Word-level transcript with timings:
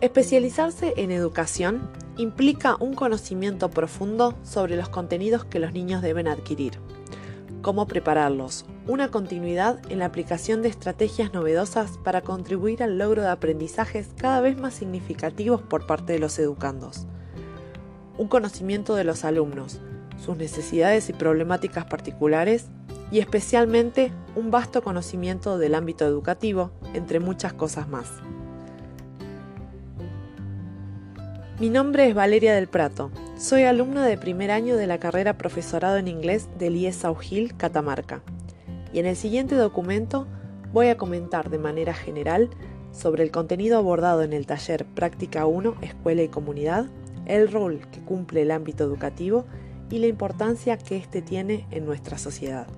Especializarse 0.00 0.94
en 0.96 1.10
educación 1.10 1.90
implica 2.16 2.74
un 2.80 2.94
conocimiento 2.94 3.68
profundo 3.68 4.34
sobre 4.42 4.74
los 4.74 4.88
contenidos 4.88 5.44
que 5.44 5.58
los 5.58 5.74
niños 5.74 6.00
deben 6.00 6.26
adquirir, 6.26 6.78
cómo 7.60 7.86
prepararlos, 7.86 8.64
una 8.86 9.10
continuidad 9.10 9.78
en 9.90 9.98
la 9.98 10.06
aplicación 10.06 10.62
de 10.62 10.70
estrategias 10.70 11.34
novedosas 11.34 11.98
para 12.02 12.22
contribuir 12.22 12.82
al 12.82 12.96
logro 12.96 13.20
de 13.20 13.28
aprendizajes 13.28 14.08
cada 14.16 14.40
vez 14.40 14.56
más 14.56 14.72
significativos 14.72 15.60
por 15.60 15.86
parte 15.86 16.14
de 16.14 16.18
los 16.18 16.38
educandos, 16.38 17.06
un 18.16 18.28
conocimiento 18.28 18.94
de 18.94 19.04
los 19.04 19.26
alumnos, 19.26 19.82
sus 20.24 20.34
necesidades 20.34 21.10
y 21.10 21.12
problemáticas 21.12 21.84
particulares 21.84 22.68
y 23.12 23.18
especialmente 23.18 24.14
un 24.34 24.50
vasto 24.50 24.80
conocimiento 24.82 25.58
del 25.58 25.74
ámbito 25.74 26.06
educativo, 26.06 26.70
entre 26.94 27.20
muchas 27.20 27.52
cosas 27.52 27.86
más. 27.86 28.08
Mi 31.60 31.68
nombre 31.68 32.08
es 32.08 32.14
Valeria 32.14 32.54
del 32.54 32.68
Prato. 32.68 33.10
Soy 33.36 33.64
alumna 33.64 34.06
de 34.06 34.16
primer 34.16 34.50
año 34.50 34.78
de 34.78 34.86
la 34.86 34.98
carrera 34.98 35.36
Profesorado 35.36 35.98
en 35.98 36.08
Inglés 36.08 36.48
del 36.58 36.74
IES 36.74 37.02
Gil, 37.20 37.54
Catamarca. 37.54 38.22
Y 38.94 38.98
en 38.98 39.04
el 39.04 39.14
siguiente 39.14 39.56
documento 39.56 40.26
voy 40.72 40.88
a 40.88 40.96
comentar 40.96 41.50
de 41.50 41.58
manera 41.58 41.92
general 41.92 42.48
sobre 42.92 43.24
el 43.24 43.30
contenido 43.30 43.76
abordado 43.76 44.22
en 44.22 44.32
el 44.32 44.46
taller 44.46 44.86
Práctica 44.86 45.44
1, 45.44 45.74
Escuela 45.82 46.22
y 46.22 46.28
Comunidad, 46.28 46.86
el 47.26 47.52
rol 47.52 47.82
que 47.92 48.00
cumple 48.00 48.40
el 48.40 48.52
ámbito 48.52 48.82
educativo 48.84 49.44
y 49.90 49.98
la 49.98 50.06
importancia 50.06 50.78
que 50.78 50.96
éste 50.96 51.20
tiene 51.20 51.66
en 51.70 51.84
nuestra 51.84 52.16
sociedad. 52.16 52.68